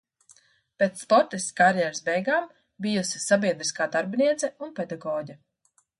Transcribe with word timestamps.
Pēc 0.83 0.95
sportistes 1.01 1.53
karjeras 1.59 2.01
beigām 2.09 2.49
bijusi 2.87 3.23
sabiedriskā 3.27 3.91
darbiniece 3.97 4.51
un 4.69 4.77
pedagoģe. 4.81 5.41